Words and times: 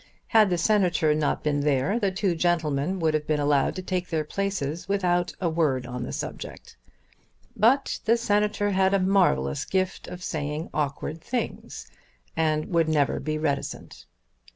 Had 0.29 0.49
the 0.49 0.57
Senator 0.57 1.13
not 1.13 1.43
been 1.43 1.59
there 1.59 1.99
the 1.99 2.09
two 2.11 2.33
gentlemen 2.33 2.97
would 2.97 3.13
have 3.13 3.27
been 3.27 3.39
allowed 3.39 3.75
to 3.75 3.83
take 3.83 4.09
their 4.09 4.23
places 4.23 4.89
without 4.89 5.31
a 5.39 5.47
word 5.47 5.85
on 5.85 6.01
the 6.01 6.11
subject. 6.11 6.75
But 7.55 7.99
the 8.05 8.17
Senator 8.17 8.71
had 8.71 8.95
a 8.95 8.99
marvellous 8.99 9.63
gift 9.63 10.07
of 10.07 10.23
saying 10.23 10.71
awkward 10.73 11.21
things 11.21 11.85
and 12.35 12.73
would 12.73 12.89
never 12.89 13.19
be 13.19 13.37
reticent. 13.37 14.07